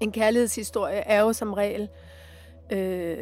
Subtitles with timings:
[0.00, 1.88] en kærlighedshistorie er jo som regel
[2.72, 3.16] øh,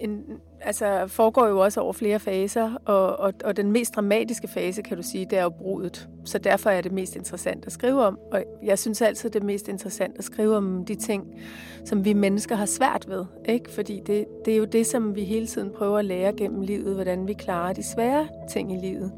[0.00, 0.24] en,
[0.60, 4.96] altså foregår jo også over flere faser, og, og, og den mest dramatiske fase, kan
[4.96, 6.08] du sige, det er jo brudet.
[6.24, 8.18] Så derfor er det mest interessant at skrive om.
[8.32, 11.40] Og jeg synes altid, det er mest interessant at skrive om de ting,
[11.84, 13.24] som vi mennesker har svært ved.
[13.48, 13.70] Ikke?
[13.70, 16.94] Fordi det, det er jo det, som vi hele tiden prøver at lære gennem livet,
[16.94, 19.12] hvordan vi klarer de svære ting i livet.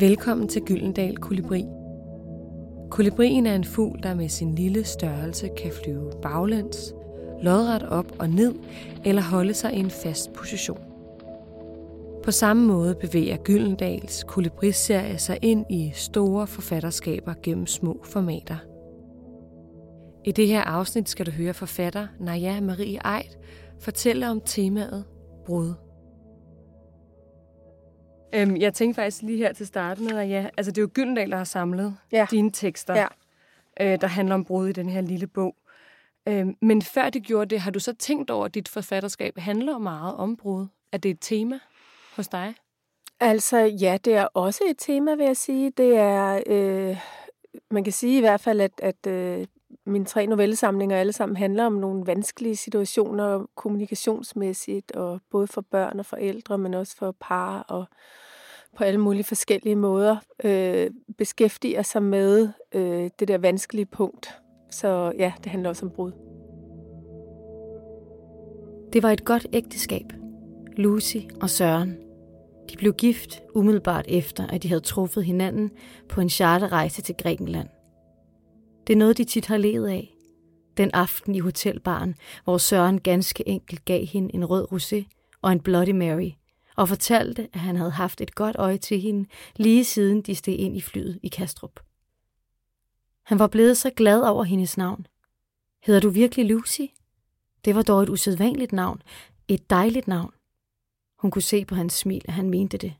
[0.00, 1.81] Velkommen til Gyldendal Kolibri.
[2.92, 6.94] Kolibrien er en fugl, der med sin lille størrelse kan flyve baglæns,
[7.42, 8.54] lodret op og ned
[9.04, 10.78] eller holde sig i en fast position.
[12.24, 18.56] På samme måde bevæger Gyldendals kolibriserie sig ind i store forfatterskaber gennem små formater.
[20.24, 23.36] I det her afsnit skal du høre forfatter Naja Marie Eid
[23.80, 25.04] fortælle om temaet
[25.46, 25.74] brud.
[28.34, 31.30] Øhm, jeg tænkte faktisk lige her til starten, at ja, altså det er jo Gyldendal,
[31.30, 32.26] der har samlet ja.
[32.30, 33.06] dine tekster, ja.
[33.80, 35.56] øh, der handler om brud i den her lille bog.
[36.28, 39.78] Øhm, men før det gjorde det, har du så tænkt over, at dit forfatterskab handler
[39.78, 40.66] meget om brud?
[40.92, 41.58] Er det et tema
[42.16, 42.54] hos dig?
[43.20, 45.70] Altså ja, det er også et tema, vil jeg sige.
[45.70, 46.96] Det er, øh,
[47.70, 49.46] man kan sige i hvert fald, at, at øh,
[49.92, 55.98] mine tre novellesamlinger alle sammen handler om nogle vanskelige situationer kommunikationsmæssigt, og både for børn
[55.98, 57.84] og forældre, men også for par og
[58.76, 64.28] på alle mulige forskellige måder øh, beskæftiger sig med øh, det der vanskelige punkt.
[64.70, 66.12] Så ja, det handler også om brud.
[68.92, 70.12] Det var et godt ægteskab.
[70.76, 71.96] Lucy og Søren.
[72.70, 75.70] De blev gift umiddelbart efter, at de havde truffet hinanden
[76.08, 77.68] på en charterrejse til Grækenland.
[78.86, 80.14] Det er noget, de tit har levet af.
[80.76, 85.04] Den aften i hotelbaren, hvor Søren ganske enkelt gav hende en rød rosé
[85.42, 86.30] og en Bloody Mary,
[86.76, 90.58] og fortalte, at han havde haft et godt øje til hende, lige siden de steg
[90.58, 91.80] ind i flyet i Kastrup.
[93.22, 95.06] Han var blevet så glad over hendes navn.
[95.82, 96.80] Hedder du virkelig Lucy?
[97.64, 99.02] Det var dog et usædvanligt navn.
[99.48, 100.32] Et dejligt navn.
[101.18, 102.94] Hun kunne se på hans smil, at han mente det.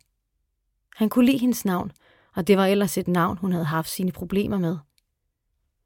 [0.97, 1.93] Han kunne lide hendes navn,
[2.35, 4.79] og det var ellers et navn, hun havde haft sine problemer med.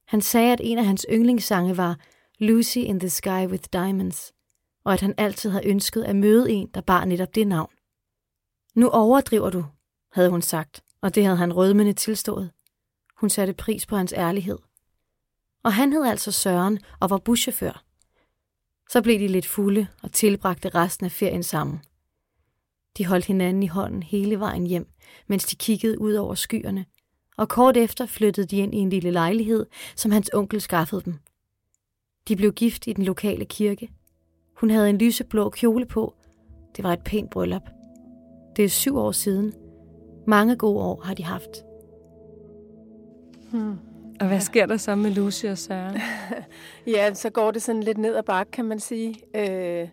[0.06, 1.98] Han sagde, at en af hans yndlingssange var
[2.38, 4.32] Lucy in the Sky with Diamonds,
[4.84, 7.70] og at han altid havde ønsket at møde en, der bar netop det navn.
[8.74, 9.64] Nu overdriver du,
[10.12, 12.50] havde hun sagt, og det havde han rødmende tilstået.
[13.16, 14.58] Hun satte pris på hans ærlighed.
[15.62, 17.84] Og han hed altså Søren og var buschauffør.
[18.90, 21.80] Så blev de lidt fulde og tilbragte resten af ferien sammen.
[22.98, 24.88] De holdt hinanden i hånden hele vejen hjem,
[25.26, 26.86] mens de kiggede ud over skyerne,
[27.36, 29.66] og kort efter flyttede de ind i en lille lejlighed,
[29.96, 31.14] som hans onkel skaffede dem.
[32.28, 33.90] De blev gift i den lokale kirke.
[34.56, 36.14] Hun havde en lyseblå kjole på.
[36.76, 37.68] Det var et pænt bryllup.
[38.56, 39.54] Det er syv år siden.
[40.26, 41.64] Mange gode år har de haft.
[43.52, 43.78] Hmm.
[44.20, 45.96] Og hvad sker der så med Lucy og Søren?
[46.96, 49.14] ja, så går det sådan lidt ned ad bakke, kan man sige.
[49.34, 49.88] Øh,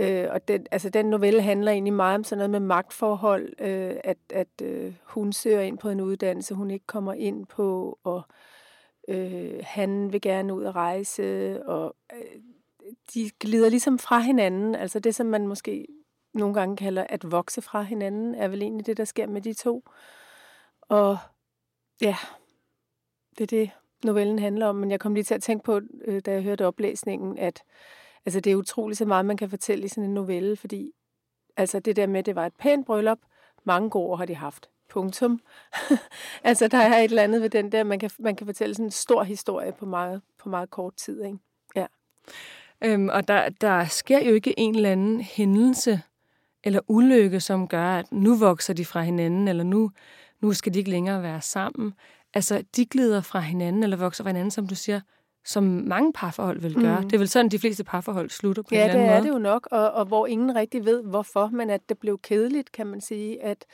[0.00, 3.96] øh, og den, altså, den novelle handler egentlig meget om sådan noget med magtforhold, øh,
[4.04, 8.22] at, at øh, hun søger ind på en uddannelse, hun ikke kommer ind på, og
[9.08, 12.40] øh, han vil gerne ud og rejse, og øh,
[13.14, 14.74] de glider ligesom fra hinanden.
[14.74, 15.86] Altså det, som man måske
[16.34, 19.52] nogle gange kalder at vokse fra hinanden, er vel egentlig det, der sker med de
[19.52, 19.84] to.
[20.80, 21.18] Og
[22.00, 22.16] ja,
[23.38, 23.70] det er det,
[24.04, 24.76] novellen handler om.
[24.76, 27.62] Men jeg kom lige til at tænke på, øh, da jeg hørte oplæsningen, at
[28.26, 30.92] altså, det er utroligt så meget, man kan fortælle i sådan en novelle, fordi
[31.56, 33.18] altså, det der med, at det var et pænt bryllup,
[33.64, 34.70] mange gode år har de haft.
[34.88, 35.40] Punktum.
[36.44, 38.86] altså, der er et eller andet ved den der, man kan, man kan fortælle sådan
[38.86, 41.24] en stor historie på meget, på meget kort tid.
[41.24, 41.38] Ikke?
[41.76, 41.86] Ja.
[42.84, 46.02] Øhm, og der, der sker jo ikke en eller anden hændelse
[46.64, 49.90] eller ulykke, som gør, at nu vokser de fra hinanden, eller nu,
[50.40, 51.94] nu skal de ikke længere være sammen
[52.34, 55.00] altså, de glider fra hinanden, eller vokser fra hinanden, som du siger,
[55.44, 57.00] som mange parforhold vil gøre.
[57.00, 57.08] Mm.
[57.08, 59.14] Det er vel sådan, de fleste parforhold slutter på ja, en eller anden måde.
[59.14, 61.88] Ja, det er det jo nok, og, og hvor ingen rigtig ved, hvorfor, men at
[61.88, 63.64] det blev kedeligt, kan man sige, at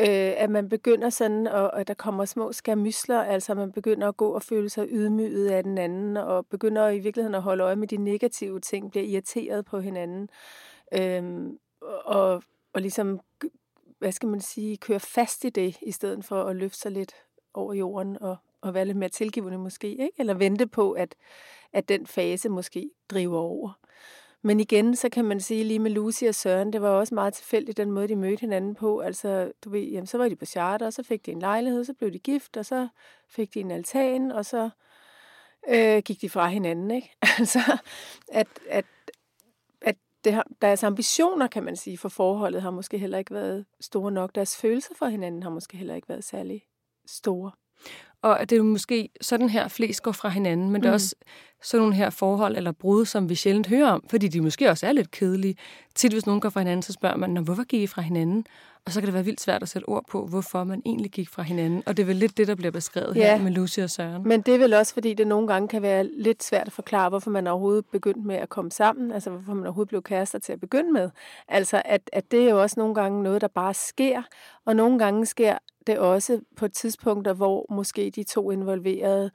[0.00, 4.16] øh, at man begynder sådan, og, og der kommer små skamysler, altså man begynder at
[4.16, 7.76] gå og føle sig ydmyget af den anden, og begynder i virkeligheden at holde øje
[7.76, 10.28] med de negative ting, bliver irriteret på hinanden,
[10.92, 11.46] øh,
[12.04, 12.42] og,
[12.72, 13.20] og ligesom,
[13.98, 17.12] hvad skal man sige, køre fast i det, i stedet for at løfte sig lidt
[17.54, 20.12] over jorden og, at være lidt mere tilgivende måske, ikke?
[20.18, 21.14] eller vente på, at,
[21.72, 23.78] at den fase måske driver over.
[24.42, 27.34] Men igen, så kan man sige lige med Lucy og Søren, det var også meget
[27.34, 29.00] tilfældigt den måde, de mødte hinanden på.
[29.00, 31.84] Altså, du ved, jamen, så var de på charter, og så fik de en lejlighed,
[31.84, 32.88] så blev de gift, og så
[33.28, 34.70] fik de en altan, og så
[35.68, 36.90] øh, gik de fra hinanden.
[36.90, 37.16] Ikke?
[37.38, 37.78] altså,
[38.28, 38.84] at, at,
[39.80, 43.66] at det har, deres ambitioner, kan man sige, for forholdet har måske heller ikke været
[43.80, 44.34] store nok.
[44.34, 46.62] Deres følelser for hinanden har måske heller ikke været særlig
[47.06, 47.50] store.
[48.22, 50.82] Og det er måske sådan her, flest går fra hinanden, men mm.
[50.82, 51.14] det er også
[51.62, 54.86] sådan nogle her forhold eller brud, som vi sjældent hører om, fordi de måske også
[54.86, 55.56] er lidt kedelige.
[55.94, 58.46] Tit hvis nogen går fra hinanden, så spørger man, hvorfor gik I fra hinanden?
[58.84, 61.28] Og så kan det være vildt svært at sætte ord på, hvorfor man egentlig gik
[61.28, 61.82] fra hinanden.
[61.86, 63.36] Og det er vel lidt det, der bliver beskrevet ja.
[63.36, 64.22] her med Lucy og Søren.
[64.28, 67.08] Men det er vel også, fordi det nogle gange kan være lidt svært at forklare,
[67.08, 69.12] hvorfor man overhovedet begyndt med at komme sammen.
[69.12, 71.10] Altså, hvorfor man overhovedet blev kærester til at begynde med.
[71.48, 74.22] Altså, at, at det er jo også nogle gange noget, der bare sker.
[74.64, 79.30] Og nogle gange sker det også på tidspunkter, hvor måske de to involverede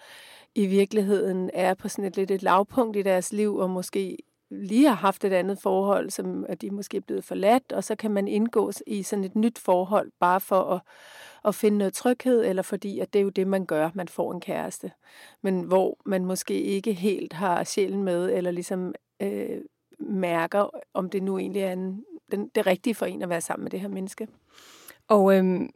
[0.56, 4.18] i virkeligheden er på sådan et lidt et lavpunkt i deres liv, og måske
[4.52, 7.96] lige har haft et andet forhold, som at de måske er blevet forladt, og så
[7.96, 10.82] kan man indgå i sådan et nyt forhold, bare for at,
[11.46, 14.34] at finde noget tryghed, eller fordi at det er jo det, man gør, man får
[14.34, 14.92] en kæreste.
[15.42, 19.62] Men hvor man måske ikke helt har sjælen med, eller ligesom øh,
[20.00, 23.64] mærker, om det nu egentlig er en, den, det rigtige for en at være sammen
[23.64, 24.28] med det her menneske.
[25.08, 25.70] Og øhm,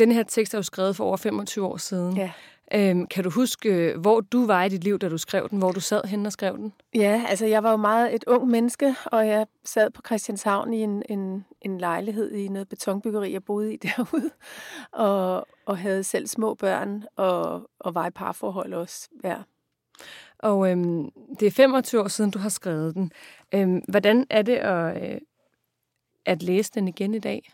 [0.00, 2.16] den her tekst er jo skrevet for over 25 år siden.
[2.16, 2.32] Ja.
[2.74, 5.58] Øhm, kan du huske, hvor du var i dit liv, da du skrev den?
[5.58, 6.72] Hvor du sad hen og skrev den?
[6.94, 10.82] Ja, altså jeg var jo meget et ung menneske, og jeg sad på Christianshavn i
[10.82, 14.30] en, en, en lejlighed i noget betonbyggeri, jeg boede i derude,
[14.92, 19.36] og, og havde selv små børn, og, og var i parforhold også, ja.
[20.38, 21.10] Og øhm,
[21.40, 23.12] det er 25 år siden, du har skrevet den.
[23.54, 25.20] Øhm, hvordan er det at, øh,
[26.26, 27.52] at læse den igen i dag?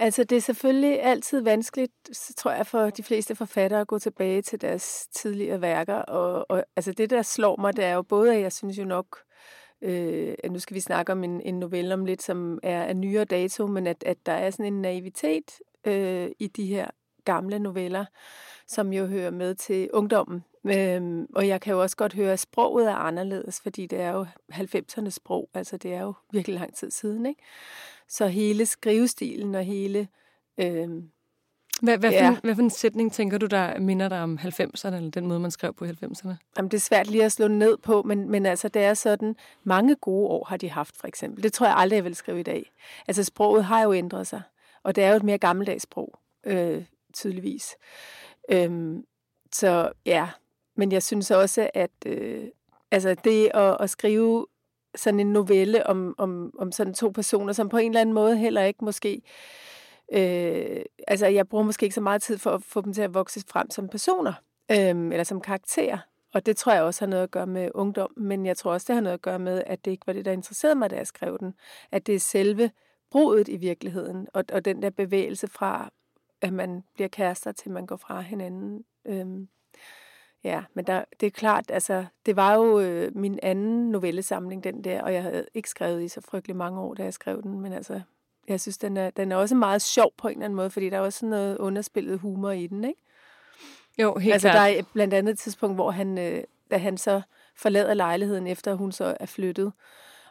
[0.00, 1.92] Altså, det er selvfølgelig altid vanskeligt,
[2.36, 5.94] tror jeg, for de fleste forfattere at gå tilbage til deres tidligere værker.
[5.94, 8.84] Og, og altså, det, der slår mig, det er jo både, at jeg synes jo
[8.84, 9.18] nok,
[9.82, 12.96] øh, at nu skal vi snakke om en, en novelle om lidt, som er af
[12.96, 15.52] nyere dato, men at, at der er sådan en naivitet
[15.84, 16.86] øh, i de her
[17.24, 18.04] gamle noveller,
[18.66, 20.44] som jo hører med til ungdommen.
[20.76, 24.10] Øhm, og jeg kan jo også godt høre, at sproget er anderledes, fordi det er
[24.10, 27.42] jo 90'ernes sprog, altså det er jo virkelig lang tid siden, ikke?
[28.08, 30.08] Så hele skrivestilen og hele...
[30.58, 30.88] Øh,
[31.82, 32.28] hvad, hvad, ja.
[32.28, 35.26] for en, hvad for en sætning tænker du, der minder dig om 90'erne, eller den
[35.26, 36.34] måde, man skrev på i 90'erne?
[36.56, 39.36] Jamen, det er svært lige at slå ned på, men, men altså, det er sådan,
[39.64, 41.42] mange gode år har de haft, for eksempel.
[41.42, 42.72] Det tror jeg aldrig, jeg vil skrive i dag.
[43.08, 44.42] Altså, sproget har jo ændret sig,
[44.82, 46.84] og det er jo et mere gammeldags sprog, øh,
[47.14, 47.76] tydeligvis.
[48.50, 49.04] Øhm,
[49.52, 50.28] så ja,
[50.78, 52.44] men jeg synes også, at øh,
[52.90, 54.46] altså det at, at skrive
[54.94, 58.36] sådan en novelle om, om, om sådan to personer, som på en eller anden måde
[58.36, 59.22] heller ikke måske...
[60.12, 63.14] Øh, altså, jeg bruger måske ikke så meget tid for at få dem til at
[63.14, 64.32] vokse frem som personer,
[64.70, 65.98] øh, eller som karakterer.
[66.34, 68.84] Og det tror jeg også har noget at gøre med ungdom, men jeg tror også,
[68.88, 70.96] det har noget at gøre med, at det ikke var det, der interesserede mig, da
[70.96, 71.54] jeg skrev den.
[71.92, 72.70] At det er selve
[73.10, 75.90] brudet i virkeligheden, og, og den der bevægelse fra,
[76.40, 78.84] at man bliver kærester, til man går fra hinanden.
[79.06, 79.26] Øh,
[80.44, 84.84] Ja, men der, det er klart, altså, det var jo øh, min anden novellesamling, den
[84.84, 87.60] der, og jeg havde ikke skrevet i så frygtelig mange år, da jeg skrev den,
[87.60, 88.00] men altså,
[88.48, 90.90] jeg synes, den er, den er også meget sjov på en eller anden måde, fordi
[90.90, 93.00] der er også noget underspillet humor i den, ikke?
[93.98, 94.70] Jo, helt altså, klart.
[94.70, 97.20] der er blandt andet et tidspunkt, hvor han, øh, da han så
[97.56, 99.72] forlader lejligheden, efter hun så er flyttet,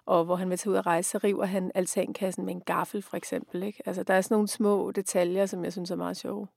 [0.07, 3.01] og hvor han vil tage ud og rejse, så river han altankassen med en gaffel,
[3.01, 3.63] for eksempel.
[3.63, 3.83] Ikke?
[3.85, 6.47] Altså, der er sådan nogle små detaljer, som jeg synes er meget sjove.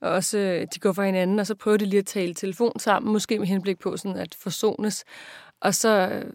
[0.00, 2.78] Og også, øh, de går fra hinanden, og så prøver de lige at tale telefon
[2.78, 5.04] sammen, måske med henblik på sådan at forsones.
[5.60, 6.32] Og så, øh,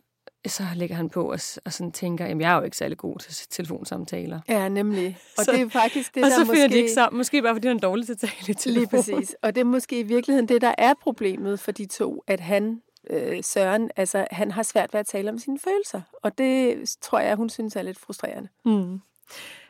[0.48, 3.20] så lægger han på og, og sådan tænker, jamen jeg er jo ikke særlig god
[3.20, 4.40] til telefonsamtaler.
[4.50, 5.18] Ja, nemlig.
[5.38, 6.68] Og så, det er faktisk det, og der så måske...
[6.70, 8.80] de ikke sammen, måske bare fordi han er dårlig til at tale i telefon.
[8.80, 9.36] Lige præcis.
[9.42, 12.82] Og det er måske i virkeligheden det, der er problemet for de to, at han
[13.10, 17.20] øh, Søren, altså han har svært ved at tale om sine følelser, og det tror
[17.20, 18.50] jeg, hun synes er lidt frustrerende.
[18.66, 19.02] Mm.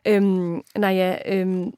[0.07, 1.73] Øhm, nej, ja, øhm,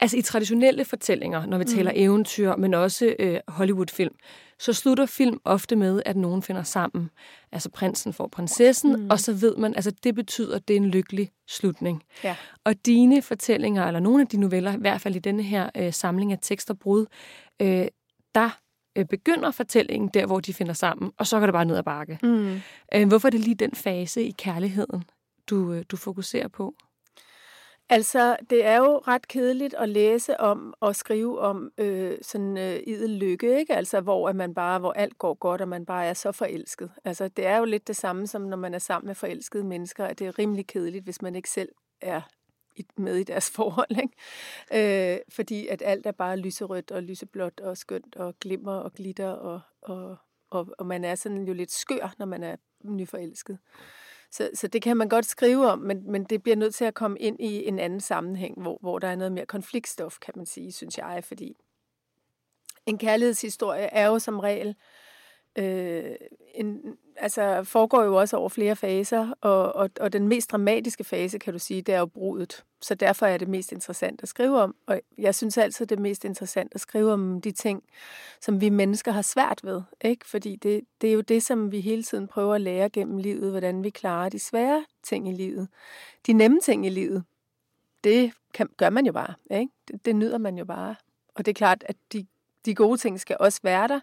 [0.00, 1.70] altså i traditionelle fortællinger, når vi mm.
[1.70, 4.14] taler eventyr, men også øh, Hollywood-film,
[4.58, 7.10] så slutter film ofte med, at nogen finder sammen.
[7.52, 9.10] Altså prinsen får prinsessen, mm.
[9.10, 12.02] og så ved man, altså det betyder, at det er en lykkelig slutning.
[12.24, 12.36] Ja.
[12.64, 15.92] Og dine fortællinger, eller nogle af de noveller, i hvert fald i denne her øh,
[15.92, 17.06] samling af tekster brud,
[17.62, 17.86] øh,
[18.34, 18.58] der
[18.98, 21.82] øh, begynder fortællingen der, hvor de finder sammen, og så går det bare ned ad
[21.82, 22.18] bakke.
[22.22, 22.60] Mm.
[22.94, 25.04] Øh, hvorfor er det lige den fase i kærligheden,
[25.50, 26.74] du, øh, du fokuserer på?
[27.90, 32.80] Altså, det er jo ret kedeligt at læse om og skrive om øh, sådan øh,
[32.86, 33.74] idel lykke, ikke?
[33.74, 36.90] Altså, hvor, at man bare, hvor alt går godt, og man bare er så forelsket.
[37.04, 40.04] Altså, det er jo lidt det samme, som når man er sammen med forelskede mennesker,
[40.04, 41.68] at det er rimelig kedeligt, hvis man ikke selv
[42.00, 42.20] er
[42.96, 43.96] med i deres forhold.
[44.02, 45.14] Ikke?
[45.14, 49.28] Øh, fordi at alt er bare lyserødt og lyseblåt og skønt og glimmer og glitter,
[49.28, 50.16] og, og,
[50.50, 53.58] og, og man er sådan jo lidt skør, når man er nyforelsket.
[54.30, 56.94] Så, så det kan man godt skrive om, men, men det bliver nødt til at
[56.94, 60.46] komme ind i en anden sammenhæng, hvor, hvor der er noget mere konfliktstof, kan man
[60.46, 61.56] sige, synes jeg, fordi
[62.86, 64.74] en kærlighedshistorie er jo som regel øh,
[65.58, 66.14] Øh,
[66.54, 71.38] en, altså foregår jo også over flere faser, og, og, og den mest dramatiske fase,
[71.38, 72.64] kan du sige, det er jo brudet.
[72.80, 74.74] Så derfor er det mest interessant at skrive om.
[74.86, 77.82] Og jeg synes altid, det er mest interessant at skrive om de ting,
[78.40, 79.82] som vi mennesker har svært ved.
[80.04, 80.26] Ikke?
[80.26, 83.50] Fordi det, det er jo det, som vi hele tiden prøver at lære gennem livet,
[83.50, 85.68] hvordan vi klarer de svære ting i livet.
[86.26, 87.24] De nemme ting i livet,
[88.04, 89.34] det kan, gør man jo bare.
[89.50, 89.72] Ikke?
[89.88, 90.94] Det, det nyder man jo bare.
[91.34, 92.26] Og det er klart, at de,
[92.64, 94.00] de gode ting skal også være der,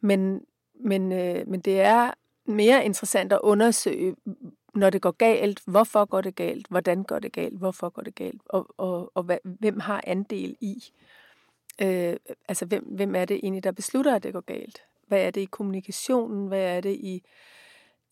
[0.00, 0.40] men,
[0.80, 2.10] men, øh, men det er
[2.46, 4.16] mere interessant at undersøge,
[4.74, 8.14] når det går galt, hvorfor går det galt, hvordan går det galt, hvorfor går det
[8.14, 10.84] galt, og, og, og hvad, hvem har andel i.
[11.82, 12.16] Øh,
[12.48, 14.82] altså, hvem, hvem er det egentlig, der beslutter, at det går galt?
[15.06, 16.48] Hvad er det i kommunikationen?
[16.48, 17.22] Hvad er det i,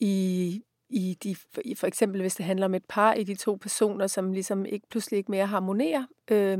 [0.00, 1.36] i, i de,
[1.76, 4.86] for eksempel hvis det handler om et par i de to personer, som ligesom ikke
[4.88, 6.06] pludselig ikke mere harmonerer?
[6.30, 6.58] Øh,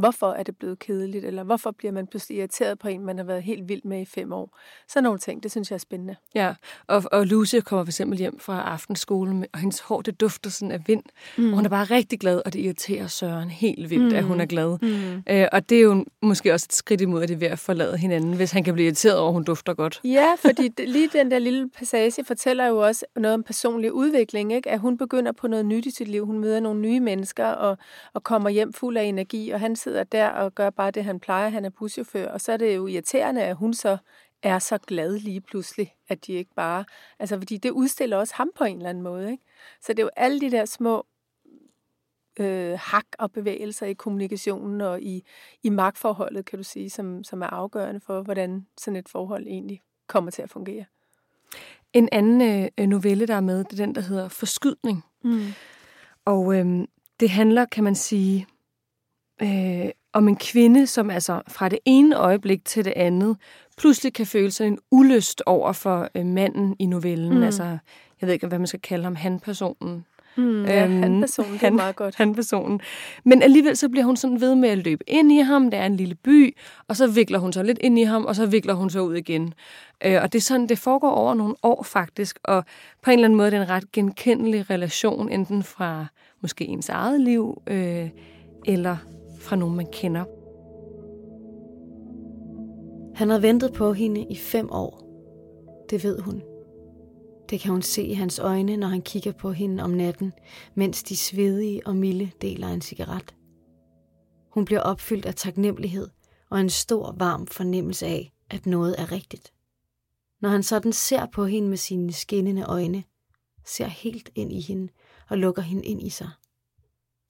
[0.00, 3.24] Hvorfor er det blevet kedeligt, eller hvorfor bliver man pludselig irriteret på en, man har
[3.24, 4.58] været helt vild med i fem år?
[4.88, 6.16] Så nogle ting, det synes jeg er spændende.
[6.34, 6.54] Ja,
[6.86, 10.72] og, og Lucy kommer for eksempel hjem fra aftenskolen, og hendes hår, det dufter sådan
[10.72, 11.02] af vind,
[11.38, 11.48] mm.
[11.48, 14.18] og hun er bare rigtig glad, og det irriterer Søren helt vildt, mm.
[14.18, 14.78] at hun er glad.
[14.82, 15.22] Mm.
[15.30, 17.58] Øh, og det er jo måske også et skridt imod, at det er ved at
[17.58, 20.00] forlade hinanden, hvis han kan blive irriteret over, at hun dufter godt.
[20.04, 24.70] Ja, fordi lige den der lille passage fortæller jo også noget om personlig udvikling, ikke?
[24.70, 26.26] at hun begynder på noget nyt i sit liv.
[26.26, 27.78] Hun møder nogle nye mennesker, og,
[28.14, 31.20] og kommer hjem fuld af energi, og han sidder der og gør bare det, han
[31.20, 31.48] plejer.
[31.48, 33.98] Han er buschauffør, og så er det jo irriterende, at hun så
[34.42, 36.84] er så glad lige pludselig, at de ikke bare...
[37.18, 39.44] Altså, fordi det udstiller også ham på en eller anden måde, ikke?
[39.80, 41.06] Så det er jo alle de der små
[42.40, 45.24] øh, hak og bevægelser i kommunikationen og i,
[45.62, 49.82] i magtforholdet, kan du sige, som, som er afgørende for, hvordan sådan et forhold egentlig
[50.06, 50.84] kommer til at fungere.
[51.92, 55.04] En anden øh, novelle, der er med, det er den, der hedder Forskydning.
[55.24, 55.46] Mm.
[56.24, 56.86] Og øh,
[57.20, 58.46] det handler, kan man sige,
[59.42, 63.36] øh, om en kvinde, som altså fra det ene øjeblik til det andet
[63.80, 67.34] pludselig kan føle sig en ulyst over for øh, manden i novellen.
[67.34, 67.42] Mm.
[67.42, 67.64] Altså,
[68.20, 70.04] jeg ved ikke, hvad man skal kalde ham, han-personen.
[70.36, 72.14] Mm, ja, øhm, han-personen, det er meget godt.
[72.16, 72.80] Han-personen.
[73.24, 75.70] Men alligevel så bliver hun sådan ved med at løbe ind i ham.
[75.70, 76.56] Det er en lille by,
[76.88, 79.14] og så vikler hun sig lidt ind i ham, og så vikler hun sig ud
[79.14, 79.54] igen.
[80.04, 82.64] Øh, og det er sådan, det foregår over nogle år faktisk, og
[83.02, 86.06] på en eller anden måde er det en ret genkendelig relation, enten fra
[86.40, 88.08] måske ens eget liv, øh,
[88.66, 88.96] eller
[89.40, 90.24] fra nogen, man kender.
[93.14, 95.06] Han har ventet på hende i fem år.
[95.90, 96.42] Det ved hun.
[97.50, 100.32] Det kan hun se i hans øjne, når han kigger på hende om natten,
[100.74, 103.34] mens de svedige og milde deler en cigaret.
[104.50, 106.08] Hun bliver opfyldt af taknemmelighed
[106.50, 109.52] og en stor, varm fornemmelse af, at noget er rigtigt.
[110.40, 113.04] Når han sådan ser på hende med sine skinnende øjne,
[113.66, 114.88] ser helt ind i hende
[115.28, 116.30] og lukker hende ind i sig,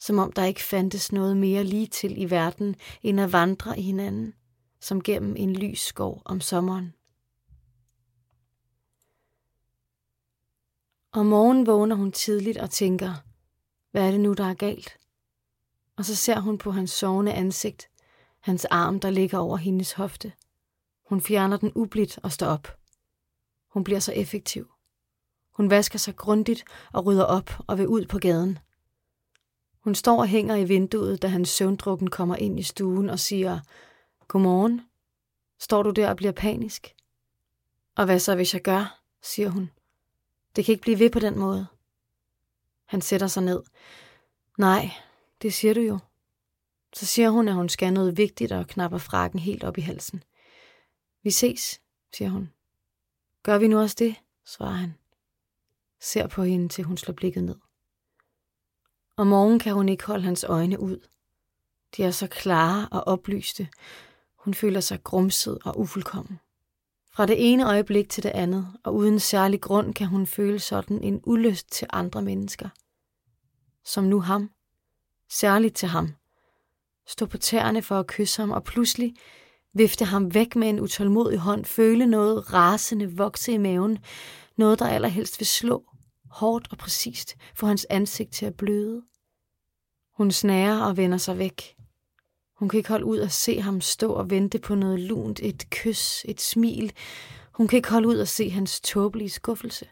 [0.01, 3.83] som om der ikke fandtes noget mere lige til i verden, end at vandre i
[3.83, 4.35] hinanden,
[4.81, 6.95] som gennem en lys skov om sommeren.
[11.13, 13.15] Om morgenen vågner hun tidligt og tænker,
[13.91, 14.99] hvad er det nu, der er galt?
[15.97, 17.91] Og så ser hun på hans sovende ansigt,
[18.41, 20.33] hans arm, der ligger over hendes hofte.
[21.09, 22.79] Hun fjerner den ublidt og står op.
[23.69, 24.71] Hun bliver så effektiv.
[25.53, 28.59] Hun vasker sig grundigt og rydder op og vil ud på gaden–
[29.81, 33.61] hun står og hænger i vinduet, da hans søvndrukken kommer ind i stuen og siger,
[34.29, 34.83] Godmorgen.
[35.59, 36.95] Står du der og bliver panisk?
[37.97, 39.71] Og hvad så, hvis jeg gør, siger hun.
[40.57, 41.67] Det kan ikke blive ved på den måde.
[42.87, 43.63] Han sætter sig ned.
[44.59, 44.91] Nej,
[45.43, 45.99] det siger du jo.
[46.93, 50.23] Så siger hun, at hun skal noget vigtigt og knapper frakken helt op i halsen.
[51.23, 51.81] Vi ses,
[52.13, 52.53] siger hun.
[53.43, 54.95] Gør vi nu også det, svarer han.
[56.01, 57.57] Ser på hende, til hun slår blikket ned.
[59.21, 60.99] Om morgenen kan hun ikke holde hans øjne ud.
[61.97, 63.69] De er så klare og oplyste.
[64.37, 66.41] Hun føler sig grumset og ufuldkommen.
[67.13, 71.03] Fra det ene øjeblik til det andet, og uden særlig grund, kan hun føle sådan
[71.03, 72.69] en ulyst til andre mennesker.
[73.85, 74.51] Som nu ham.
[75.31, 76.15] Særligt til ham.
[77.07, 79.15] Stå på tæerne for at kysse ham, og pludselig
[79.75, 83.99] vifte ham væk med en utålmodig hånd, føle noget rasende vokse i maven,
[84.57, 85.85] noget der allerhelst vil slå,
[86.31, 89.03] hårdt og præcist, få hans ansigt til at bløde.
[90.21, 91.77] Hun snærer og vender sig væk.
[92.59, 95.71] Hun kan ikke holde ud at se ham stå og vente på noget lunt, et
[95.71, 96.93] kys, et smil.
[97.53, 99.87] Hun kan ikke holde ud at se hans tåbelige skuffelse.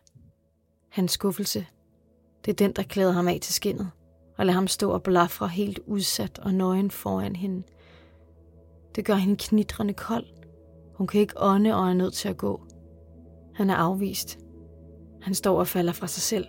[0.89, 1.67] Hans skuffelse,
[2.45, 3.91] det er den, der klæder ham af til skinnet,
[4.39, 7.63] og lader ham stå og blafre helt udsat og nøgen foran hende.
[8.95, 10.27] Det gør hende knitrende kold.
[10.95, 12.67] Hun kan ikke ånde og er nødt til at gå.
[13.55, 14.39] Han er afvist.
[15.23, 16.47] Han står og falder fra sig selv.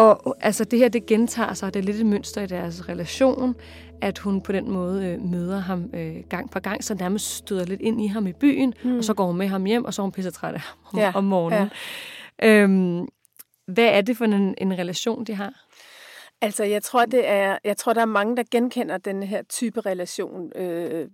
[0.00, 2.88] Og altså, det her, det gentager sig, og det er lidt et mønster i deres
[2.88, 3.54] relation,
[4.02, 7.64] at hun på den måde øh, møder ham øh, gang på gang, så nærmest støder
[7.64, 8.98] lidt ind i ham i byen, mm.
[8.98, 10.78] og så går hun med ham hjem, og så er hun pisse træt af ham
[10.92, 11.12] om, ja.
[11.14, 11.70] om morgenen.
[12.42, 12.62] Ja.
[12.62, 13.08] Øhm,
[13.66, 15.52] hvad er det for en, en relation, de har?
[16.40, 19.80] Altså, jeg tror, det er, jeg tror, der er mange, der genkender den her type
[19.80, 20.52] relation.
[20.56, 21.08] Øh,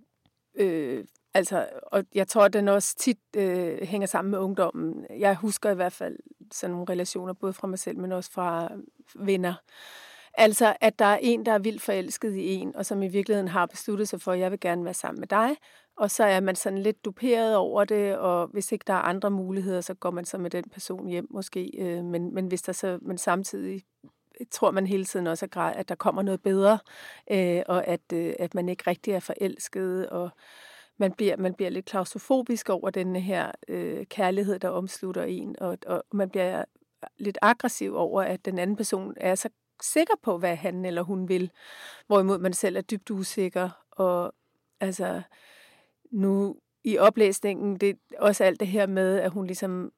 [0.57, 1.03] øh,
[1.33, 5.05] altså, og jeg tror, den også tit øh, hænger sammen med ungdommen.
[5.19, 6.15] Jeg husker i hvert fald
[6.51, 9.53] sådan nogle relationer, både fra mig selv, men også fra øh, venner.
[10.33, 13.47] Altså, at der er en, der er vildt forelsket i en, og som i virkeligheden
[13.47, 15.55] har besluttet sig for, at jeg vil gerne være sammen med dig.
[15.97, 19.31] Og så er man sådan lidt duperet over det, og hvis ikke der er andre
[19.31, 21.71] muligheder, så går man så med den person hjem måske.
[21.77, 23.83] Øh, men, men hvis der så, men samtidig
[24.41, 26.79] øh, tror man hele tiden også, at der kommer noget bedre,
[27.67, 30.29] og at, at man ikke rigtig er forelsket, og
[30.97, 35.77] man bliver, man bliver lidt klaustrofobisk over den her øh, kærlighed, der omslutter en, og,
[35.85, 36.63] og man bliver øh,
[37.17, 39.49] lidt aggressiv over, at den anden person er så
[39.81, 41.51] sikker på, hvad han eller hun vil,
[42.07, 44.33] hvorimod man selv er dybt usikker, og
[44.79, 45.21] altså
[46.11, 49.91] nu i oplæsningen, det er også alt det her med, at hun ligesom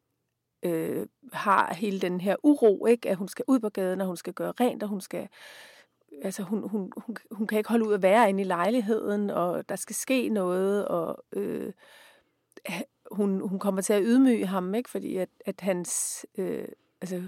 [0.63, 3.09] øh, har hele den her uro, ikke?
[3.09, 5.27] at hun skal ud på gaden, og hun skal gøre rent, og hun skal
[6.21, 9.69] altså hun, hun, hun, hun kan ikke holde ud at være inde i lejligheden, og
[9.69, 11.73] der skal ske noget, og øh,
[13.11, 14.89] hun, hun kommer til at ydmyge ham, ikke?
[14.89, 16.67] fordi at, at hans, øh,
[17.01, 17.27] altså,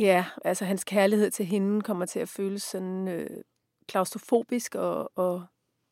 [0.00, 3.44] ja, altså hans kærlighed til hende kommer til at føles sådan øh,
[3.88, 5.46] klaustrofobisk og, og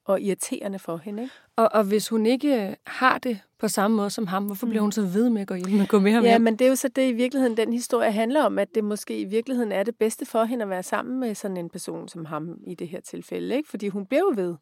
[0.04, 1.22] og irriterende for hende.
[1.22, 1.34] Ikke?
[1.56, 4.84] Og, og hvis hun ikke har det på samme måde som ham, hvorfor bliver mm.
[4.84, 6.68] hun så ved med at gå, hjem, med, gå med ham Ja, men det er
[6.68, 9.82] jo så det i virkeligheden, den historie handler om, at det måske i virkeligheden er
[9.82, 12.88] det bedste for hende at være sammen med sådan en person som ham i det
[12.88, 13.56] her tilfælde.
[13.56, 13.68] Ikke?
[13.68, 14.54] Fordi hun bliver ved,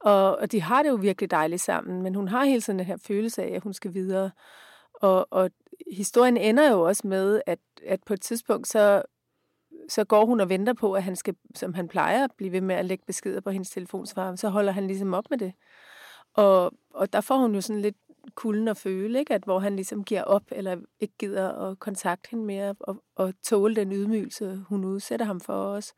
[0.00, 2.86] og, og de har det jo virkelig dejligt sammen, men hun har hele tiden den
[2.86, 4.30] her følelse af, at hun skal videre.
[4.94, 5.50] Og, og
[5.92, 9.02] historien ender jo også med, at, at på et tidspunkt, så
[9.88, 12.74] så går hun og venter på, at han skal, som han plejer, blive ved med
[12.74, 14.36] at lægge beskeder på hendes telefonsvar.
[14.36, 15.52] Så holder han ligesom op med det.
[16.34, 17.96] Og, og der får hun jo sådan lidt
[18.34, 19.34] kulden at føle, ikke?
[19.34, 23.34] At hvor han ligesom giver op, eller ikke gider at kontakte hende mere, og, og
[23.42, 25.94] tåle den ydmygelse, hun udsætter ham for os.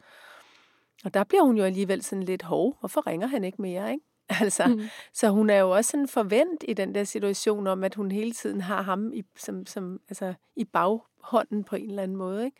[1.04, 2.76] Og der bliver hun jo alligevel sådan lidt hov.
[2.80, 4.04] Hvorfor ringer han ikke mere, ikke?
[4.40, 4.80] Altså, mm.
[5.12, 8.32] Så hun er jo også sådan forvent i den der situation om, at hun hele
[8.32, 12.44] tiden har ham i, som, som, altså, i baghånden på en eller anden måde.
[12.44, 12.56] Ikke?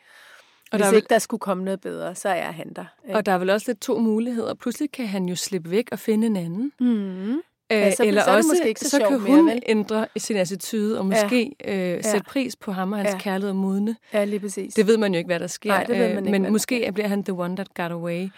[0.73, 2.85] Og Hvis der ikke der skulle komme noget bedre, så er han der.
[3.05, 3.17] Ikke?
[3.17, 4.55] Og der er vel også lidt to muligheder.
[4.55, 6.73] Pludselig kan han jo slippe væk og finde en anden.
[6.81, 7.41] Mm.
[7.71, 9.63] Ja, så, Eller så også, måske ikke så, så kan hun vel?
[9.67, 11.95] ændre sin attitude og måske ja.
[11.95, 12.23] øh, sætte ja.
[12.23, 13.19] pris på ham og hans ja.
[13.19, 13.97] kærlighed og modne.
[14.13, 14.75] Ja, lige præcis.
[14.75, 15.71] Det ved man jo ikke, hvad der sker.
[15.71, 18.29] Nej, det ved man ikke, Men måske bliver han the one that got away.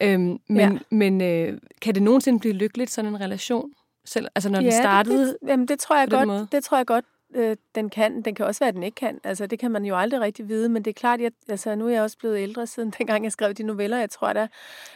[0.00, 0.70] Øhm, men ja.
[0.90, 3.70] men øh, kan det nogensinde blive lykkeligt, sådan en relation?
[4.04, 6.26] Selv, altså når ja, den startede det, jamen, det tror jeg godt.
[6.26, 6.48] Måde?
[6.52, 8.22] Det tror jeg godt øh, den kan.
[8.22, 9.20] Den kan også være, at den ikke kan.
[9.24, 11.86] Altså, det kan man jo aldrig rigtig vide, men det er klart, at altså, nu
[11.86, 13.98] er jeg også blevet ældre siden dengang, jeg skrev de noveller.
[13.98, 14.46] Jeg tror, der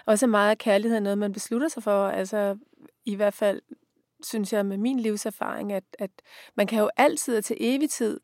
[0.06, 2.08] også er meget kærlighed noget, man beslutter sig for.
[2.08, 2.56] Altså,
[3.04, 3.62] i hvert fald
[4.22, 6.10] synes jeg med min livserfaring, at, at
[6.54, 8.20] man kan jo altid til evig tid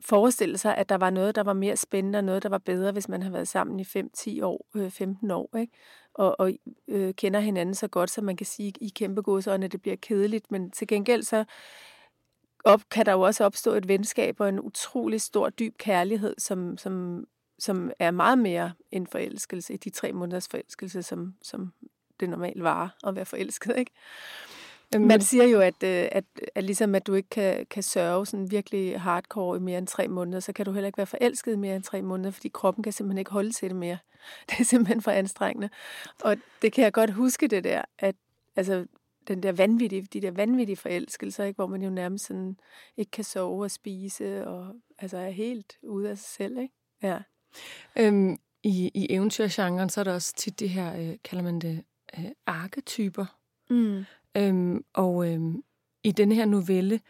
[0.00, 2.92] forestille sig, at der var noget, der var mere spændende, og noget, der var bedre,
[2.92, 5.72] hvis man har været sammen i 5-10 år, øh, 15 år, ikke?
[6.14, 6.52] og, og
[6.88, 9.96] øh, kender hinanden så godt, så man kan sige i kæmpe godsøjne, at det bliver
[9.96, 11.44] kedeligt, men til gengæld så
[12.64, 16.78] op, kan der jo også opstå et venskab og en utrolig stor, dyb kærlighed, som,
[16.78, 17.24] som,
[17.58, 21.72] som er meget mere end forelskelse i de tre måneders forelskelse, som, som
[22.20, 23.76] det normalt var at være forelsket.
[23.76, 23.90] Ikke?
[24.98, 26.24] Man siger jo, at, øh, at,
[26.54, 30.08] at ligesom at du ikke kan, kan sørge sådan virkelig hardcore i mere end tre
[30.08, 32.82] måneder, så kan du heller ikke være forelsket i mere end tre måneder, fordi kroppen
[32.84, 33.98] kan simpelthen ikke holde til det mere.
[34.50, 35.68] Det er simpelthen for anstrengende.
[36.20, 38.14] Og det kan jeg godt huske det der, at
[38.56, 38.86] altså,
[39.28, 41.56] den der vanvittige, de der vanvittige forelskelser, ikke?
[41.56, 42.56] hvor man jo nærmest sådan
[42.96, 46.58] ikke kan sove og spise, og altså er helt ude af sig selv.
[46.58, 46.74] Ikke?
[47.02, 47.18] Ja.
[47.98, 51.84] Øhm, I i eventyrgenren, så er der også tit det her, øh, kalder man det,
[52.18, 53.38] øh, arketyper.
[53.70, 54.04] Mm.
[54.36, 55.62] Øhm, og øhm,
[56.04, 57.00] i denne her novelle,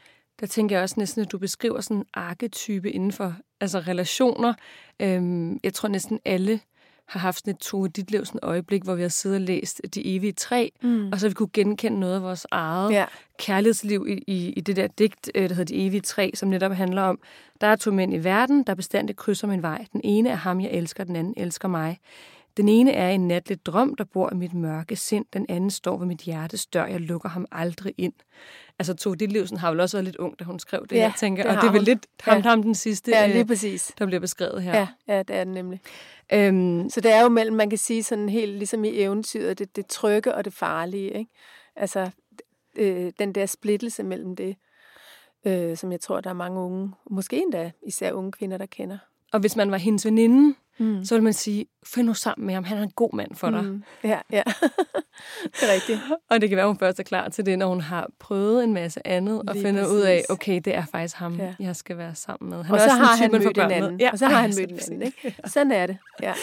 [0.40, 4.54] der tænker jeg også næsten, at du beskriver sådan en arketype inden for altså relationer.
[5.00, 6.60] Øhm, jeg tror næsten alle
[7.06, 10.32] har haft sådan et Tove Ditlevsen øjeblik, hvor vi har siddet og læst De evige
[10.32, 11.08] tre, mm.
[11.12, 13.04] og så vi kunne genkende noget af vores eget ja.
[13.38, 16.72] kærlighedsliv i, i, i det der digt, øh, der hedder De evige tre, som netop
[16.72, 17.18] handler om,
[17.60, 19.86] der er to mænd i verden, der bestandigt krydser min vej.
[19.92, 21.98] Den ene er ham, jeg elsker, den anden elsker mig.
[22.56, 25.24] Den ene er en natlig drøm, der bor i mit mørke sind.
[25.32, 26.86] Den anden står ved mit hjertes dør.
[26.86, 28.12] Jeg lukker ham aldrig ind.
[28.78, 31.12] Altså, Tove Ditlevsen har vel også været lidt ung, da hun skrev det, ja, jeg
[31.18, 31.42] tænker.
[31.42, 32.42] Det og det er vel lidt ham, ja.
[32.42, 33.92] ham den sidste, ja, lige præcis.
[33.98, 34.78] der bliver beskrevet her.
[34.78, 35.80] Ja, ja det er det nemlig.
[36.32, 39.76] Øhm, så det er jo mellem, man kan sige sådan helt ligesom i eventyret, det,
[39.76, 41.18] det trygge og det farlige.
[41.18, 41.30] Ikke?
[41.76, 42.10] Altså,
[42.76, 44.56] øh, den der splittelse mellem det,
[45.44, 48.98] øh, som jeg tror, der er mange unge, måske endda især unge kvinder, der kender.
[49.32, 51.04] Og hvis man var hendes veninde, mm.
[51.04, 53.50] så ville man sige, find nu sammen med ham, han er en god mand for
[53.50, 53.64] dig.
[53.64, 53.82] Mm.
[54.04, 54.42] Ja, ja.
[55.54, 56.00] det er rigtigt.
[56.30, 58.74] Og det kan være, hun først er klar til det, når hun har prøvet en
[58.74, 59.94] masse andet, Lige og finder præcis.
[59.94, 61.54] ud af, okay, det er faktisk ham, ja.
[61.60, 62.64] jeg skal være sammen med.
[62.64, 64.00] Han og, så har han mødt en anden.
[64.00, 64.10] Ja.
[64.12, 65.02] Og så har han mødt en anden.
[65.02, 65.36] Ikke?
[65.54, 65.98] Sådan er det.
[66.22, 66.34] Ja.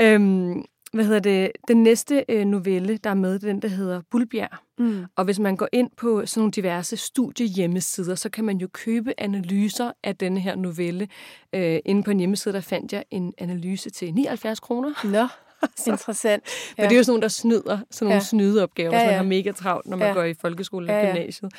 [0.00, 4.58] øhm, hvad hedder det, den næste øh, novelle, der er med, den der hedder Bulbjerg.
[4.78, 5.04] Mm.
[5.16, 9.14] Og hvis man går ind på sådan nogle diverse studiehjemmesider, så kan man jo købe
[9.18, 11.08] analyser af denne her novelle.
[11.52, 14.92] Øh, inde på en hjemmeside, der fandt jeg en analyse til 79 kroner.
[15.04, 15.26] Nå,
[15.92, 16.42] interessant.
[16.78, 16.82] Ja.
[16.82, 18.20] Men det er jo sådan nogle, der snyder, sådan nogle ja.
[18.20, 19.04] snydeopgaver, ja, ja.
[19.04, 20.14] så man har mega travlt, når man ja.
[20.14, 21.12] går i folkeskole eller ja, ja.
[21.12, 21.52] gymnasiet.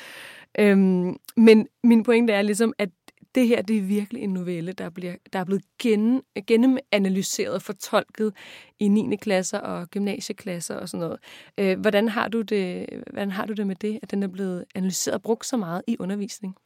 [0.58, 2.88] Øhm, men min pointe er ligesom, at
[3.34, 7.62] det her det er virkelig en novelle, der, bliver, der er blevet gen, gennemanalyseret og
[7.62, 8.34] fortolket
[8.78, 9.16] i 9.
[9.16, 11.18] klasser og gymnasieklasser og sådan noget.
[11.58, 14.64] Øh, hvordan, har du det, hvordan har du det med det, at den er blevet
[14.74, 16.56] analyseret og brugt så meget i undervisning?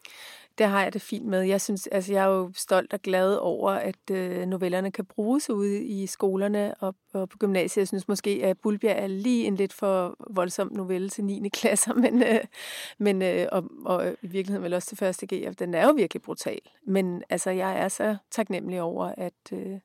[0.58, 1.40] Det har jeg det fint med.
[1.40, 5.50] Jeg synes, altså jeg er jo stolt og glad over, at øh, novellerne kan bruges
[5.50, 7.80] ude i skolerne og, og på gymnasiet.
[7.80, 11.48] Jeg synes måske, at Bulbjerg er lige en lidt for voldsom novelle til 9.
[11.48, 12.40] klasser, men, øh,
[12.98, 15.30] men øh, og, og i virkeligheden vel også til 1.
[15.32, 15.58] G.
[15.58, 16.60] Den er jo virkelig brutal.
[16.86, 19.80] Men altså, jeg er så taknemmelig over, at, øh,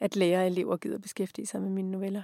[0.00, 2.22] at lærere og elever gider beskæftige sig med mine noveller.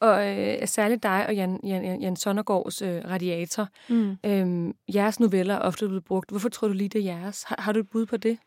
[0.00, 3.68] Og øh, særligt dig og Jan, Jan, Jan Sonnergaards øh, Radiator.
[3.88, 4.16] Mm.
[4.26, 6.30] Øhm, jeres noveller er ofte blevet brugt.
[6.30, 7.42] Hvorfor tror du lige, det er jeres?
[7.42, 8.38] Har, har du et bud på det?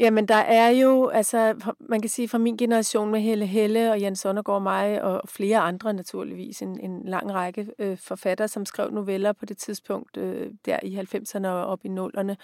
[0.00, 4.00] Jamen, der er jo, altså, man kan sige fra min generation med Helle Helle og
[4.00, 8.66] Jan Sonnergaard og mig, og flere andre naturligvis, en, en lang række øh, forfattere, som
[8.66, 12.36] skrev noveller på det tidspunkt, øh, der i 90'erne og op i nullerne.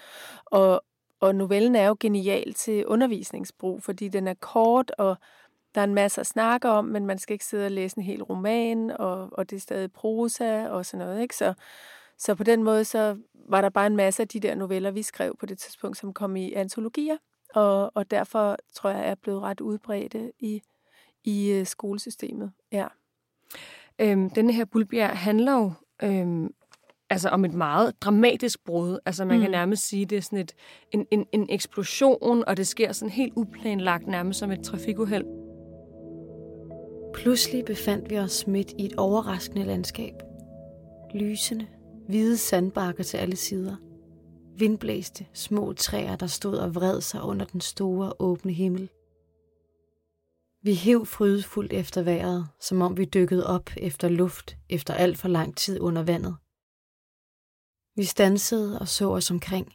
[0.45, 0.83] Og,
[1.19, 5.15] og novellen er jo genial til undervisningsbrug, fordi den er kort og
[5.75, 8.03] der er en masse at snakke om, men man skal ikke sidde og læse en
[8.03, 11.21] hel roman, og, og det er stadig prosa og sådan noget.
[11.21, 11.35] Ikke?
[11.35, 11.53] Så,
[12.17, 13.17] så på den måde så
[13.49, 16.13] var der bare en masse af de der noveller, vi skrev på det tidspunkt, som
[16.13, 17.17] kom i antologier,
[17.55, 20.61] og, og derfor tror jeg, er blevet ret udbredte i,
[21.23, 22.51] i øh, skolesystemet.
[22.71, 22.87] Ja.
[23.99, 25.71] Øhm, denne her Bulbjerg handler jo
[26.03, 26.53] øhm,
[27.09, 28.99] altså om et meget dramatisk brud.
[29.05, 29.41] Altså man mm.
[29.41, 30.53] kan nærmest sige, det er sådan et,
[30.91, 35.50] en, en, en eksplosion, og det sker sådan helt uplanlagt, nærmest som et trafikuheld.
[37.21, 40.13] Pludselig befandt vi os midt i et overraskende landskab.
[41.13, 41.67] Lysende,
[42.07, 43.75] hvide sandbakker til alle sider.
[44.59, 48.89] Vindblæste, små træer, der stod og vred sig under den store, åbne himmel.
[50.63, 55.27] Vi hæv frydefuldt efter vejret, som om vi dykkede op efter luft efter alt for
[55.27, 56.35] lang tid under vandet.
[57.95, 59.73] Vi stansede og så os omkring.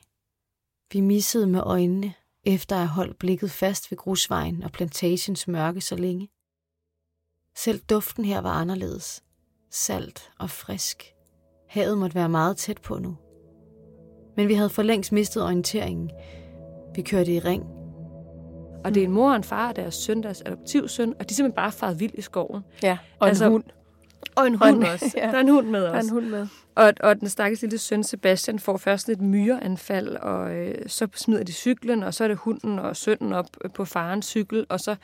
[0.92, 5.80] Vi missede med øjnene, efter at have holdt blikket fast ved grusvejen og plantagens mørke
[5.80, 6.28] så længe.
[7.56, 9.22] Selv duften her var anderledes.
[9.70, 11.04] Salt og frisk.
[11.68, 13.16] Havet måtte være meget tæt på nu.
[14.36, 16.10] Men vi havde for længst mistet orienteringen.
[16.94, 17.64] Vi kørte i ring.
[18.84, 21.32] Og det er en mor og en far og deres søn, deres adoptivsøn, og de
[21.32, 22.62] er simpelthen bare faret vild i skoven.
[22.82, 23.64] Ja, og altså, en hund.
[24.34, 25.12] Og en hund og en, også.
[25.16, 25.26] Ja.
[25.26, 25.92] Der er en hund med også.
[25.92, 26.46] Der er en hund med.
[26.74, 31.44] Og, og den stakkels lille søn Sebastian får først et myreanfald, og øh, så smider
[31.44, 34.96] de cyklen, og så er det hunden og sønnen op på farens cykel, og så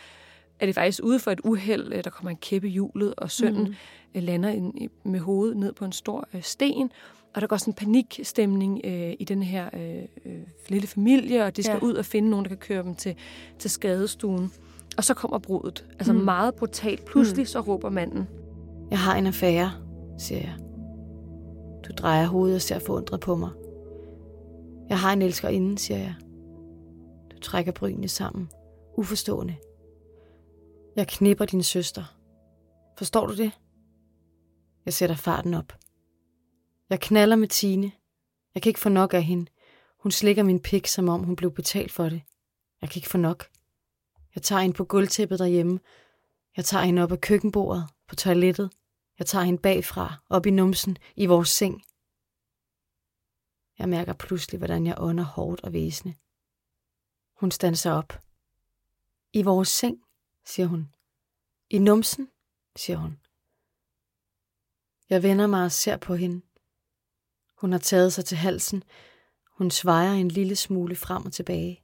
[0.63, 1.93] er det faktisk ude for et uheld.
[1.93, 3.65] Øh, der kommer en kæppe hjulet, og sønnen
[4.15, 4.21] mm.
[4.21, 4.71] lander
[5.05, 6.91] med hovedet ned på en stor øh, sten.
[7.35, 10.33] Og der går sådan en panikstemning øh, i den her øh,
[10.69, 11.87] lille familie, og de skal ja.
[11.87, 13.15] ud og finde nogen, der kan køre dem til,
[13.59, 14.53] til skadestuen.
[14.97, 15.87] Og så kommer brudet.
[15.99, 16.19] Altså mm.
[16.19, 17.05] meget brutalt.
[17.05, 17.47] Pludselig mm.
[17.47, 18.29] så råber manden.
[18.91, 19.73] Jeg har en affære,
[20.19, 20.55] siger jeg.
[21.89, 23.51] Du drejer hovedet og ser forundret på mig.
[24.89, 26.15] Jeg har en elskerinde, siger jeg.
[27.31, 28.49] Du trækker brynene sammen.
[28.97, 29.55] Uforstående.
[30.97, 32.05] Jeg knipper din søster.
[32.99, 33.53] Forstår du det?
[34.85, 35.73] Jeg sætter farten op.
[36.91, 37.93] Jeg knaller med Tine.
[38.55, 39.51] Jeg kan ikke få nok af hende.
[39.99, 42.23] Hun slikker min pik, som om hun blev betalt for det.
[42.81, 43.49] Jeg kan ikke få nok.
[44.35, 45.81] Jeg tager hende på gulvtæppet derhjemme.
[46.57, 48.71] Jeg tager hende op af køkkenbordet, på toilettet.
[49.19, 51.83] Jeg tager hende bagfra, op i numsen, i vores seng.
[53.79, 56.15] Jeg mærker pludselig, hvordan jeg ånder hårdt og væsende.
[57.41, 58.21] Hun standser op.
[59.33, 60.03] I vores seng?
[60.47, 60.89] Siger hun.
[61.71, 62.29] I numsen,
[62.77, 63.19] siger hun.
[65.11, 66.43] Jeg vender mig og ser på hende.
[67.61, 68.83] Hun har taget sig til halsen.
[69.59, 71.83] Hun svejer en lille smule frem og tilbage.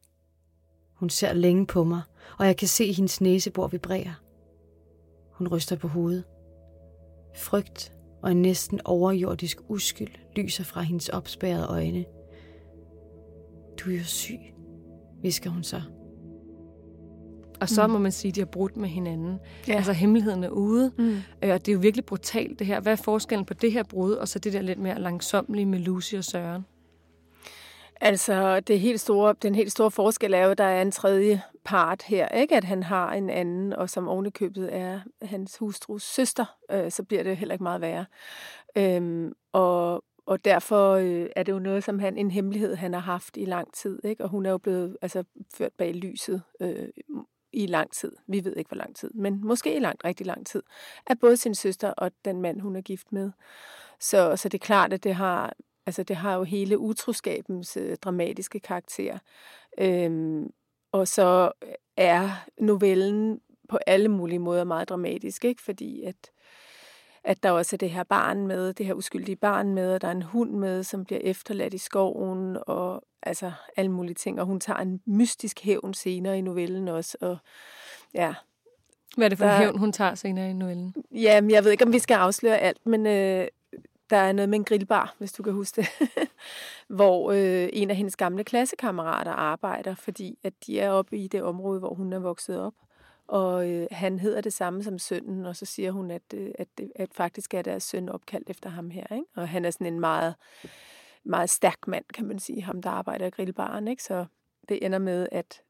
[0.94, 2.02] Hun ser længe på mig,
[2.38, 4.14] og jeg kan se hendes næsebor vibrere.
[5.32, 6.24] Hun ryster på hovedet.
[7.36, 7.92] Frygt
[8.22, 12.04] og en næsten overjordisk uskyld lyser fra hendes opspærrede øjne.
[13.80, 14.54] Du er jo syg,
[15.22, 15.82] visker hun så.
[17.60, 17.92] Og så mm.
[17.92, 19.38] må man sige, at de har brudt med hinanden.
[19.68, 19.74] Ja.
[19.74, 20.92] Altså hemmeligheden er ude.
[20.98, 21.16] Mm.
[21.42, 22.80] Øh, og det er jo virkelig brutalt det her.
[22.80, 25.78] Hvad er forskellen på det her brud, og så det der lidt mere langsomlige med
[25.78, 26.64] Lucy og Søren?
[28.00, 31.42] Altså, det helt store, den helt store forskel er jo, at der er en tredje
[31.64, 32.56] part her, ikke?
[32.56, 37.22] At han har en anden, og som ovenikøbet er hans hustrus søster, øh, så bliver
[37.22, 38.06] det heller ikke meget værre.
[38.76, 43.00] Øhm, og, og derfor øh, er det jo noget, som han en hemmelighed, han har
[43.00, 44.24] haft i lang tid, ikke?
[44.24, 46.88] Og hun er jo blevet altså, ført bag lyset øh,
[47.52, 48.12] i lang tid.
[48.26, 50.62] Vi ved ikke, hvor lang tid, men måske i lang, rigtig lang tid,
[51.06, 53.30] af både sin søster og den mand, hun er gift med.
[54.00, 55.52] Så, så det er klart, at det har,
[55.86, 59.18] altså det har jo hele utroskabens øh, dramatiske karakter.
[59.80, 60.50] Øhm,
[60.92, 61.52] og så
[61.96, 62.30] er
[62.60, 65.62] novellen på alle mulige måder meget dramatisk, ikke?
[65.62, 66.30] fordi at,
[67.28, 70.08] at der også er det her barn med, det her uskyldige barn med, og der
[70.08, 74.40] er en hund med, som bliver efterladt i skoven, og altså alle mulige ting.
[74.40, 77.36] Og hun tager en mystisk hævn senere i novellen også, og
[78.14, 78.34] ja,
[79.16, 80.94] hvad er det for en hævn, hun tager senere i novellen?
[81.12, 83.46] Jamen, jeg ved ikke, om vi skal afsløre alt, men øh,
[84.10, 85.88] der er noget med en grillbar, hvis du kan huske det,
[86.96, 91.42] hvor øh, en af hendes gamle klassekammerater arbejder, fordi at de er oppe i det
[91.42, 92.74] område, hvor hun er vokset op.
[93.28, 96.68] Og øh, han hedder det samme som sønnen, og så siger hun, at, øh, at,
[96.96, 99.06] at faktisk er deres søn opkaldt efter ham her.
[99.12, 99.24] Ikke?
[99.36, 100.34] Og han er sådan en meget,
[101.24, 103.88] meget stærk mand, kan man sige, ham der arbejder i grillbaren.
[103.88, 104.02] Ikke?
[104.02, 104.26] Så
[104.68, 105.62] det ender med, at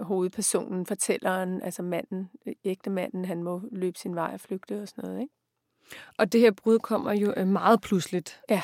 [0.00, 2.30] hovedpersonen, fortælleren, altså manden,
[2.64, 5.20] ægte manden, han må løbe sin vej og flygte og sådan noget.
[5.20, 5.34] Ikke?
[6.18, 8.40] Og det her brud kommer jo øh, meget pludseligt.
[8.50, 8.62] Ja.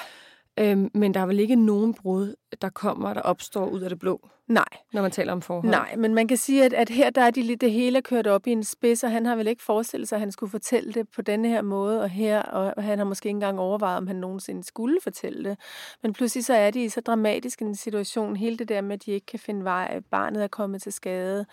[0.58, 3.98] Øhm, men der er vel ikke nogen brud, der kommer, der opstår ud af det
[3.98, 4.28] blå?
[4.48, 4.64] Nej.
[4.92, 5.70] Når man taler om forhold?
[5.70, 8.26] Nej, men man kan sige, at, at her der er de lidt det hele kørt
[8.26, 10.92] op i en spids, og han har vel ikke forestillet sig, at han skulle fortælle
[10.92, 14.06] det på denne her måde, og her, og han har måske ikke engang overvejet, om
[14.06, 15.58] han nogensinde skulle fortælle det.
[16.02, 19.06] Men pludselig så er de i så dramatisk en situation, hele det der med, at
[19.06, 21.46] de ikke kan finde vej, barnet er kommet til skade,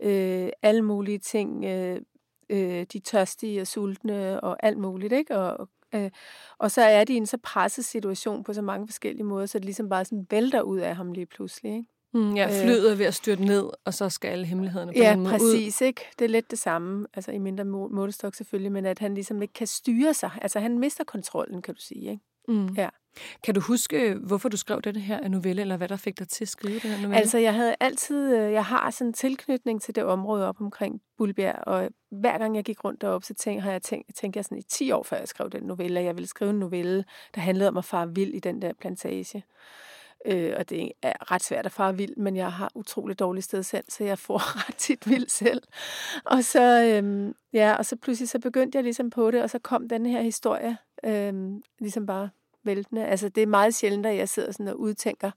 [0.00, 2.00] øh, alle mulige ting, øh,
[2.50, 5.38] øh, de tørstige og sultne og alt muligt, ikke?
[5.38, 6.10] Og, øh,
[6.58, 9.58] og så er de i en så presset situation på så mange forskellige måder, så
[9.58, 11.88] det ligesom bare sådan vælter ud af ham lige pludselig, ikke?
[12.14, 12.62] Mm, ja, øh.
[12.62, 15.82] flyet er ved at styrte ned, og så skal alle hemmelighederne på ja, måde præcis,
[15.82, 15.86] ud.
[15.86, 16.00] ikke?
[16.18, 19.54] Det er lidt det samme, altså i mindre målestok selvfølgelig, men at han ligesom ikke
[19.54, 20.30] kan styre sig.
[20.42, 22.22] Altså han mister kontrollen, kan du sige, ikke?
[22.48, 22.66] Mm.
[22.66, 22.88] Ja.
[23.44, 26.44] Kan du huske, hvorfor du skrev det her novelle, eller hvad der fik dig til
[26.44, 27.16] at skrive det her novelle?
[27.16, 31.00] Altså, jeg havde altid, øh, jeg har sådan en tilknytning til det område op omkring
[31.18, 34.44] Bulbjerg, og hver gang jeg gik rundt derop, så tænkte, har jeg tænkt, tænkte jeg
[34.44, 37.04] sådan i 10 år, før jeg skrev den novelle, at jeg ville skrive en novelle,
[37.34, 39.44] der handlede om at fare vild i den der plantage.
[40.26, 43.62] Øh, og det er ret svært at fare vild, men jeg har utrolig dårlig sted
[43.62, 45.62] selv, så jeg får ret tit vild selv.
[46.24, 49.58] Og så, øhm, ja, og så pludselig så begyndte jeg ligesom på det, og så
[49.58, 52.28] kom den her historie øhm, ligesom bare
[52.68, 53.06] væltende.
[53.06, 55.30] Altså, det er meget sjældent, at jeg sidder sådan og udtænker,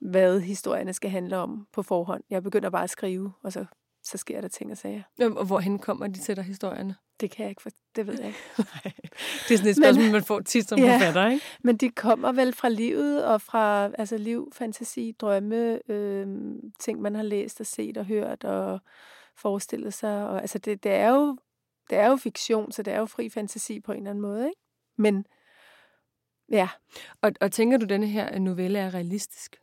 [0.00, 2.22] hvad historierne skal handle om på forhånd.
[2.30, 3.64] Jeg begynder bare at skrive, og så,
[4.02, 5.02] så sker der ting og sager.
[5.20, 6.96] Og hvorhen kommer de til dig, historierne?
[7.20, 8.38] Det kan jeg ikke, for det ved jeg ikke.
[9.48, 11.44] det er sådan et spørgsmål, men, man får tit som ja, forfatter, ikke?
[11.62, 16.26] Men de kommer vel fra livet og fra altså liv, fantasi, drømme, øh,
[16.78, 18.80] ting, man har læst og set og hørt og
[19.36, 20.28] forestillet sig.
[20.28, 21.38] Og, altså det, det, er jo,
[21.90, 24.46] det er jo fiktion, så det er jo fri fantasi på en eller anden måde,
[24.46, 24.60] ikke?
[24.96, 25.26] Men
[26.50, 26.68] Ja.
[27.22, 29.56] Og, og tænker du, at denne her novelle er realistisk?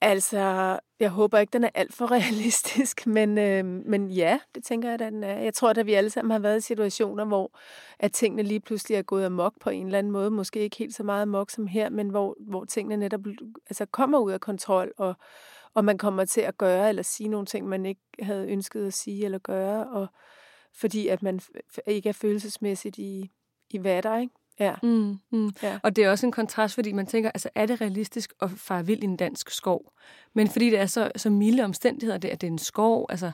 [0.00, 4.88] Altså, jeg håber ikke, den er alt for realistisk, men, øh, men ja, det tænker
[4.88, 5.38] jeg, at den er.
[5.38, 7.58] Jeg tror, at vi alle sammen har været i situationer, hvor
[7.98, 10.30] at tingene lige pludselig er gået amok på en eller anden måde.
[10.30, 13.20] Måske ikke helt så meget amok som her, men hvor, hvor tingene netop
[13.70, 15.14] altså, kommer ud af kontrol, og,
[15.74, 18.94] og man kommer til at gøre eller sige nogle ting, man ikke havde ønsket at
[18.94, 20.06] sige eller gøre, og
[20.74, 21.40] fordi at man
[21.86, 23.30] ikke er følelsesmæssigt i,
[23.70, 24.34] i vatter, ikke?
[24.60, 24.74] Ja.
[24.82, 25.50] Mm, mm.
[25.62, 25.78] ja.
[25.82, 28.86] Og det er også en kontrast, fordi man tænker, altså er det realistisk at fare
[28.86, 29.92] vild i en dansk skov?
[30.34, 33.32] Men fordi det er så, så milde omstændigheder, det, at det er en skov, altså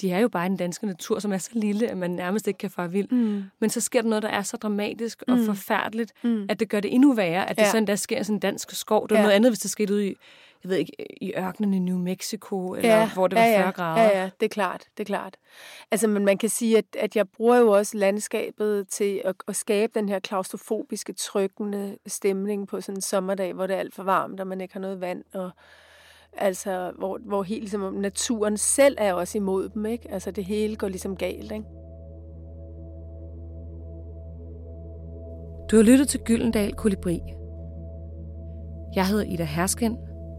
[0.00, 2.46] de er jo bare i den danske natur, som er så lille, at man nærmest
[2.46, 3.08] ikke kan fare vild.
[3.10, 3.42] Mm.
[3.58, 5.44] Men så sker der noget, der er så dramatisk og mm.
[5.44, 6.46] forfærdeligt, mm.
[6.48, 7.70] at det gør det endnu værre, at det ja.
[7.70, 9.08] sådan, der sker i sådan en dansk skov.
[9.08, 9.22] Det er ja.
[9.22, 10.14] noget andet, hvis det skete ud i
[10.66, 13.72] jeg ved ikke, i ørkenen i New Mexico, eller ja, hvor det var ja, 40
[13.72, 14.02] grader.
[14.02, 15.36] Ja, ja, det er klart, det er klart.
[15.90, 19.56] Altså, men man kan sige, at, at jeg bruger jo også landskabet til at, at
[19.56, 24.02] skabe den her klaustrofobiske, trykkende stemning på sådan en sommerdag, hvor det er alt for
[24.02, 25.50] varmt, og man ikke har noget vand, og
[26.32, 30.10] altså, hvor, hvor helt ligesom naturen selv er også imod dem, ikke?
[30.10, 31.64] Altså, det hele går ligesom galt, ikke?
[35.70, 37.20] Du har lyttet til Gyldendal Kolibri.
[38.94, 39.98] Jeg hedder Ida Hersken,